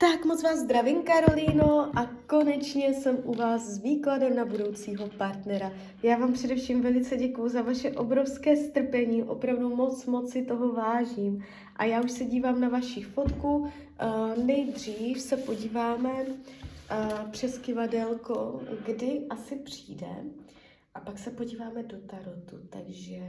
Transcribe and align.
Tak 0.00 0.24
moc 0.24 0.42
vás 0.42 0.58
zdravím, 0.58 1.02
Karolíno, 1.02 1.98
a 1.98 2.06
konečně 2.26 2.94
jsem 2.94 3.18
u 3.24 3.34
vás 3.34 3.62
s 3.62 3.78
výkladem 3.82 4.36
na 4.36 4.44
budoucího 4.44 5.08
partnera. 5.08 5.72
Já 6.02 6.16
vám 6.16 6.32
především 6.32 6.82
velice 6.82 7.16
děkuji 7.16 7.48
za 7.48 7.62
vaše 7.62 7.90
obrovské 7.92 8.56
strpení, 8.56 9.22
opravdu 9.22 9.76
moc, 9.76 10.06
moc 10.06 10.30
si 10.30 10.44
toho 10.44 10.72
vážím. 10.72 11.44
A 11.76 11.84
já 11.84 12.02
už 12.02 12.10
se 12.10 12.24
dívám 12.24 12.60
na 12.60 12.68
vaši 12.68 13.02
fotku. 13.02 13.56
Uh, 13.56 13.68
nejdřív 14.44 15.20
se 15.20 15.36
podíváme 15.36 16.12
uh, 16.22 17.30
přes 17.30 17.58
kivadelko, 17.58 18.62
kdy 18.86 19.26
asi 19.30 19.56
přijde. 19.56 20.24
A 20.94 21.00
pak 21.00 21.18
se 21.18 21.30
podíváme 21.30 21.82
do 21.82 21.96
tarotu, 22.00 22.56
takže 22.70 23.20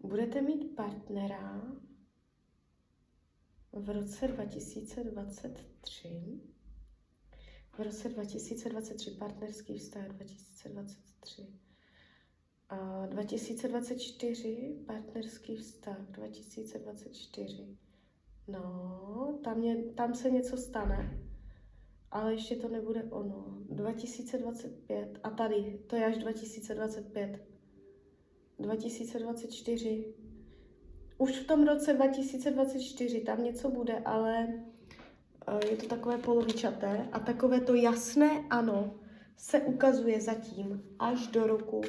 budete 0.00 0.42
mít 0.42 0.76
partnera 0.76 1.62
v 3.72 3.90
roce 3.90 4.28
2023, 4.28 6.40
v 7.72 7.80
roce 7.80 8.08
2023 8.08 9.10
partnerský 9.10 9.78
vztah 9.78 10.08
2023, 10.08 11.46
a 12.68 13.06
2024 13.06 14.78
partnerský 14.86 15.56
vztah 15.56 15.98
2024. 16.10 17.76
No, 18.48 19.38
tam, 19.44 19.62
je, 19.62 19.82
tam 19.82 20.14
se 20.14 20.30
něco 20.30 20.56
stane, 20.56 21.20
ale 22.10 22.32
ještě 22.32 22.56
to 22.56 22.68
nebude 22.68 23.04
ono. 23.04 23.58
2025 23.70 25.20
a 25.22 25.30
tady, 25.30 25.80
to 25.86 25.96
je 25.96 26.06
až 26.06 26.18
2025. 26.18 27.44
2024 28.58 30.14
už 31.20 31.30
v 31.30 31.46
tom 31.46 31.66
roce 31.66 31.94
2024 31.94 33.20
tam 33.20 33.44
něco 33.44 33.70
bude, 33.70 33.98
ale 34.04 34.48
eh, 35.46 35.66
je 35.70 35.76
to 35.76 35.86
takové 35.86 36.18
polovičaté 36.18 37.08
a 37.12 37.18
takové 37.18 37.60
to 37.60 37.74
jasné 37.74 38.44
ano 38.50 38.94
se 39.36 39.60
ukazuje 39.60 40.20
zatím 40.20 40.82
až 40.98 41.26
do 41.26 41.46
roku 41.46 41.82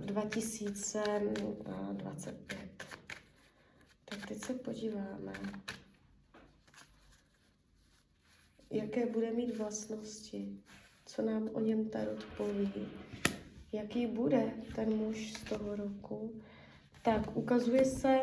2025. 0.00 2.58
Eh, 2.58 2.68
tak 4.04 4.26
teď 4.28 4.44
se 4.44 4.54
podíváme, 4.54 5.32
jaké 8.70 9.06
bude 9.06 9.32
mít 9.32 9.56
vlastnosti, 9.56 10.60
co 11.06 11.22
nám 11.22 11.50
o 11.52 11.60
něm 11.60 11.88
Tarot 11.88 12.24
poví, 12.36 12.88
jaký 13.72 14.06
bude 14.06 14.52
ten 14.74 14.96
muž 14.96 15.32
z 15.32 15.44
toho 15.44 15.76
roku, 15.76 16.42
tak 17.02 17.36
ukazuje 17.36 17.84
se 17.84 18.20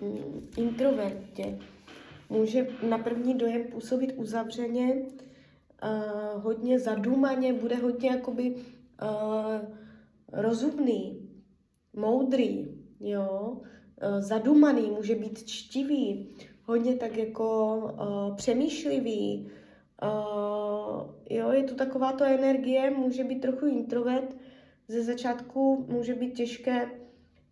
mm, 0.00 0.48
introvertně. 0.56 1.58
Může 2.30 2.66
na 2.88 2.98
první 2.98 3.34
dojem 3.34 3.64
působit 3.64 4.12
uzavřeně, 4.16 4.94
uh, 4.94 6.42
hodně 6.42 6.78
zadumaně, 6.78 7.52
bude 7.52 7.76
hodně 7.76 8.10
jakoby 8.10 8.54
uh, 8.54 8.60
rozumný, 10.32 11.30
moudrý, 11.92 12.68
jo, 13.00 13.52
uh, 13.52 14.20
zadumaný, 14.20 14.90
může 14.90 15.14
být 15.14 15.46
čtivý, 15.46 16.28
hodně 16.64 16.96
tak 16.96 17.16
jako 17.16 17.76
uh, 17.76 18.36
přemýšlivý, 18.36 19.50
uh, 20.02 21.00
jo, 21.30 21.50
je 21.50 21.62
tu 21.62 21.74
takováto 21.74 22.24
energie, 22.24 22.90
může 22.90 23.24
být 23.24 23.40
trochu 23.40 23.66
introvert, 23.66 24.36
ze 24.88 25.04
začátku 25.04 25.86
může 25.88 26.14
být 26.14 26.34
těžké 26.34 26.90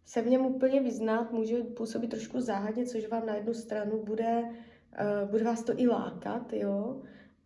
se 0.08 0.22
v 0.22 0.26
něm 0.26 0.46
úplně 0.46 0.80
vyznat, 0.80 1.32
může 1.32 1.62
působit 1.62 2.10
trošku 2.10 2.40
záhadně, 2.40 2.86
což 2.86 3.08
vám 3.08 3.26
na 3.26 3.34
jednu 3.34 3.54
stranu 3.54 4.02
bude, 4.04 4.42
uh, 4.42 5.30
bude 5.30 5.44
vás 5.44 5.64
to 5.64 5.72
i 5.76 5.88
lákat, 5.88 6.52
jo, 6.52 7.02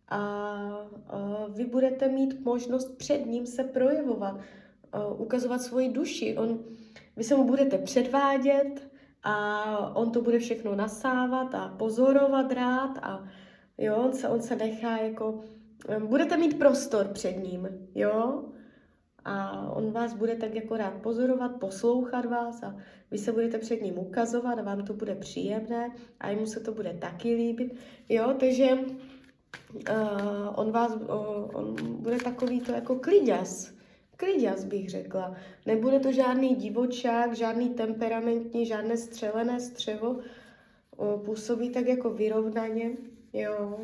a 0.09 0.87
uh, 1.13 1.55
vy 1.55 1.65
budete 1.65 2.07
mít 2.07 2.45
možnost 2.45 2.97
před 2.97 3.25
ním 3.25 3.45
se 3.45 3.63
projevovat, 3.63 4.35
uh, 4.35 5.21
ukazovat 5.21 5.61
svoji 5.61 5.89
duši. 5.89 6.37
On, 6.37 6.59
vy 7.17 7.23
se 7.23 7.35
mu 7.35 7.43
budete 7.43 7.77
předvádět 7.77 8.89
a 9.23 9.95
on 9.95 10.11
to 10.11 10.21
bude 10.21 10.39
všechno 10.39 10.75
nasávat 10.75 11.55
a 11.55 11.75
pozorovat 11.79 12.51
rád 12.51 12.97
a 13.01 13.27
jo, 13.77 13.95
on 13.95 14.13
se, 14.13 14.27
on 14.27 14.41
se 14.41 14.55
nechá 14.55 14.97
jako, 14.97 15.39
budete 16.05 16.37
mít 16.37 16.59
prostor 16.59 17.07
před 17.07 17.43
ním, 17.43 17.67
jo, 17.95 18.45
a 19.25 19.67
on 19.71 19.91
vás 19.91 20.13
bude 20.13 20.35
tak 20.35 20.55
jako 20.55 20.77
rád 20.77 20.93
pozorovat, 20.93 21.59
poslouchat 21.59 22.25
vás 22.25 22.63
a 22.63 22.75
vy 23.11 23.17
se 23.17 23.31
budete 23.31 23.57
před 23.57 23.81
ním 23.81 23.99
ukazovat 23.99 24.59
a 24.59 24.61
vám 24.61 24.85
to 24.85 24.93
bude 24.93 25.15
příjemné 25.15 25.91
a 26.19 26.29
jemu 26.29 26.45
se 26.45 26.59
to 26.59 26.71
bude 26.71 26.93
taky 26.93 27.35
líbit. 27.35 27.75
Jo, 28.09 28.33
takže 28.39 28.69
uh, 28.73 30.53
on 30.55 30.71
vás, 30.71 30.95
uh, 30.95 31.09
on 31.53 31.75
bude 31.79 32.17
takový 32.17 32.61
to 32.61 32.71
jako 32.71 32.95
kliděs, 32.95 33.73
kliděs 34.17 34.65
bych 34.65 34.89
řekla. 34.89 35.35
Nebude 35.65 35.99
to 35.99 36.11
žádný 36.11 36.55
divočák, 36.55 37.35
žádný 37.35 37.69
temperamentní, 37.69 38.65
žádné 38.65 38.97
střelené 38.97 39.59
střevo, 39.59 40.09
uh, 40.09 41.25
působí 41.25 41.69
tak 41.69 41.87
jako 41.87 42.09
vyrovnaně, 42.09 42.91
jo. 43.33 43.79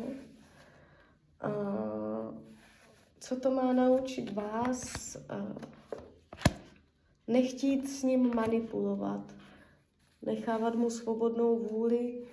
Uh, 1.46 2.09
co 3.20 3.40
to 3.40 3.50
má 3.50 3.72
naučit 3.72 4.32
vás? 4.32 5.16
Nechtít 7.28 7.88
s 7.88 8.02
ním 8.02 8.34
manipulovat, 8.34 9.34
nechávat 10.22 10.74
mu 10.74 10.90
svobodnou 10.90 11.58
vůli, 11.58 12.26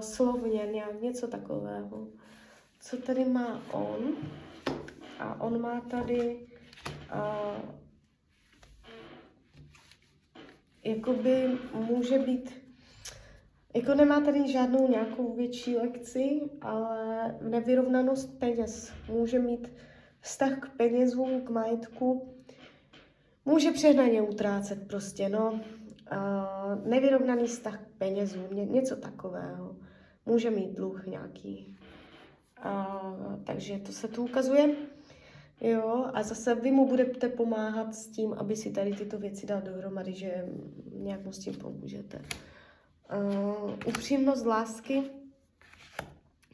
slovně 0.00 0.68
nějak, 0.72 1.00
něco 1.00 1.28
takového. 1.28 2.08
Co 2.80 2.96
tady 2.96 3.24
má 3.24 3.62
on? 3.72 4.16
A 5.18 5.40
on 5.40 5.60
má 5.60 5.80
tady 5.80 6.46
jakoby 10.84 11.58
může 11.74 12.18
být 12.18 12.69
jako 13.74 13.94
nemá 13.94 14.20
tady 14.20 14.52
žádnou 14.52 14.88
nějakou 14.88 15.34
větší 15.34 15.76
lekci, 15.76 16.40
ale 16.60 17.38
nevyrovnanost 17.42 18.38
peněz. 18.38 18.92
Může 19.08 19.38
mít 19.38 19.72
vztah 20.20 20.58
k 20.58 20.68
penězům, 20.76 21.40
k 21.40 21.50
majetku. 21.50 22.34
Může 23.44 23.70
přehnaně 23.70 24.22
utrácet 24.22 24.88
prostě, 24.88 25.28
no. 25.28 25.60
A 26.10 26.80
nevyrovnaný 26.84 27.46
vztah 27.46 27.80
k 27.80 27.98
penězům, 27.98 28.46
ně, 28.52 28.66
něco 28.66 28.96
takového. 28.96 29.76
Může 30.26 30.50
mít 30.50 30.74
dluh 30.74 31.06
nějaký. 31.06 31.76
A, 32.62 33.00
takže 33.44 33.78
to 33.78 33.92
se 33.92 34.08
tu 34.08 34.24
ukazuje. 34.24 34.74
Jo, 35.60 36.10
a 36.14 36.22
zase 36.22 36.54
vy 36.54 36.70
mu 36.70 36.88
budete 36.88 37.28
pomáhat 37.28 37.94
s 37.94 38.06
tím, 38.06 38.32
aby 38.32 38.56
si 38.56 38.70
tady 38.70 38.94
tyto 38.94 39.18
věci 39.18 39.46
dal 39.46 39.60
dohromady, 39.60 40.12
že 40.12 40.48
nějak 40.92 41.24
mu 41.24 41.32
s 41.32 41.38
tím 41.38 41.54
pomůžete. 41.54 42.22
Uh, 43.16 43.70
upřímnost 43.86 44.46
lásky 44.46 45.02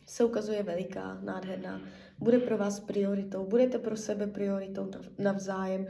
se 0.07 0.25
ukazuje 0.25 0.63
veliká, 0.63 1.19
nádherná. 1.23 1.81
Bude 2.19 2.39
pro 2.39 2.59
vás 2.59 2.81
prioritou, 2.81 3.47
budete 3.47 3.79
pro 3.79 3.97
sebe 3.97 4.27
prioritou 4.27 4.91
navzájem. 5.19 5.87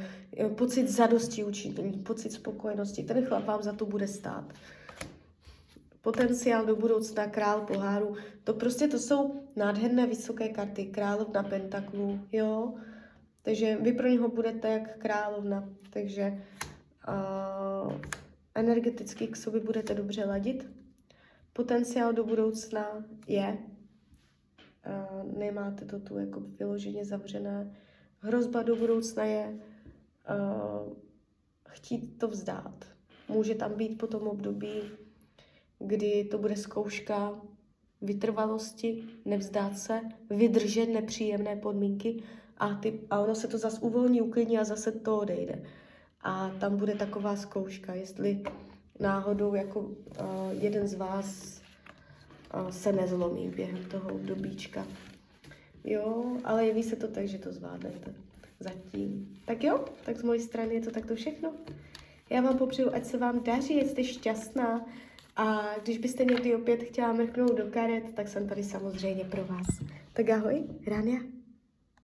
Pocit 0.54 0.88
zadosti 0.88 1.44
učinění, 1.44 1.98
pocit 1.98 2.32
spokojenosti, 2.32 3.02
ten 3.02 3.24
chlap 3.24 3.44
vám 3.44 3.62
za 3.62 3.72
to 3.72 3.86
bude 3.86 4.08
stát. 4.08 4.52
Potenciál 6.02 6.66
do 6.66 6.76
budoucna, 6.76 7.26
král 7.26 7.60
poháru, 7.60 8.16
to 8.44 8.54
prostě 8.54 8.88
to 8.88 8.98
jsou 8.98 9.42
nádherné 9.56 10.06
vysoké 10.06 10.48
karty, 10.48 10.86
královna 10.86 11.42
pentaklu, 11.42 12.20
jo. 12.32 12.74
Takže 13.42 13.76
vy 13.80 13.92
pro 13.92 14.08
něho 14.08 14.28
budete 14.28 14.68
jak 14.68 14.98
královna, 14.98 15.68
takže 15.90 16.42
uh, 17.08 17.92
energeticky 18.56 19.26
k 19.26 19.36
sobě 19.36 19.60
budete 19.60 19.94
dobře 19.94 20.24
ladit. 20.24 20.70
Potenciál 21.52 22.12
do 22.12 22.24
budoucna 22.24 23.04
je, 23.26 23.58
uh, 24.86 25.38
nemáte 25.38 25.84
to 25.84 26.00
tu 26.00 26.18
jako 26.18 26.40
vyloženě 26.40 27.04
zavřené. 27.04 27.76
Hrozba 28.18 28.62
do 28.62 28.76
budoucna 28.76 29.24
je 29.24 29.58
uh, 30.30 30.92
chtít 31.68 32.18
to 32.18 32.28
vzdát. 32.28 32.84
Může 33.28 33.54
tam 33.54 33.74
být 33.74 33.98
po 33.98 34.06
tom 34.06 34.28
období, 34.28 34.82
kdy 35.78 36.24
to 36.24 36.38
bude 36.38 36.56
zkouška 36.56 37.40
vytrvalosti, 38.02 39.04
nevzdát 39.24 39.78
se, 39.78 40.00
vydržet 40.30 40.86
nepříjemné 40.86 41.56
podmínky 41.56 42.22
a, 42.56 42.74
ty, 42.74 43.00
a 43.10 43.20
ono 43.20 43.34
se 43.34 43.48
to 43.48 43.58
zase 43.58 43.80
uvolní, 43.80 44.22
uklidní 44.22 44.58
a 44.58 44.64
zase 44.64 44.92
to 44.92 45.18
odejde 45.18 45.62
a 46.26 46.50
tam 46.60 46.76
bude 46.76 46.94
taková 46.94 47.36
zkouška, 47.36 47.94
jestli 47.94 48.42
náhodou 49.00 49.54
jako 49.54 49.80
uh, 49.80 49.94
jeden 50.50 50.88
z 50.88 50.94
vás 50.94 51.60
uh, 52.54 52.68
se 52.70 52.92
nezlomí 52.92 53.48
během 53.48 53.84
toho 53.84 54.14
obdobíčka. 54.14 54.86
Jo, 55.84 56.36
ale 56.44 56.66
jeví 56.66 56.82
se 56.82 56.96
to 56.96 57.08
tak, 57.08 57.28
že 57.28 57.38
to 57.38 57.52
zvládnete 57.52 58.14
zatím. 58.60 59.38
Tak 59.44 59.64
jo, 59.64 59.84
tak 60.04 60.16
z 60.16 60.22
mojej 60.22 60.42
strany 60.42 60.74
je 60.74 60.80
to 60.80 60.90
takto 60.90 61.14
všechno. 61.14 61.52
Já 62.30 62.40
vám 62.40 62.58
popřeju, 62.58 62.94
ať 62.94 63.04
se 63.04 63.18
vám 63.18 63.44
daří, 63.44 63.80
ať 63.80 63.86
jste 63.86 64.04
šťastná, 64.04 64.86
A 65.36 65.74
když 65.82 65.98
byste 65.98 66.24
někdy 66.24 66.56
opět 66.56 66.82
chtěla 66.82 67.12
mrknout 67.12 67.56
do 67.56 67.70
karet, 67.70 68.14
tak 68.14 68.28
jsem 68.28 68.48
tady 68.48 68.64
samozřejmě 68.64 69.24
pro 69.24 69.44
vás. 69.44 69.66
Tak 70.12 70.30
ahoj, 70.30 70.64
Rania. 70.86 71.35